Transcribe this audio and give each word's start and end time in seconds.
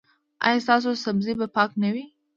ایا 0.45 0.63
ستاسو 0.65 0.89
سبزي 1.05 1.33
به 1.39 1.47
پاکه 1.55 1.75
نه 1.83 1.89
وي؟ 1.93 2.05